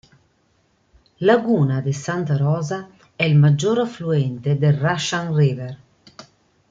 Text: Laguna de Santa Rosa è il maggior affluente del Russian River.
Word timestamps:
Laguna 1.29 1.79
de 1.79 1.93
Santa 1.93 2.35
Rosa 2.35 2.89
è 3.15 3.23
il 3.23 3.37
maggior 3.37 3.77
affluente 3.77 4.57
del 4.57 4.73
Russian 4.73 5.35
River. 5.35 5.79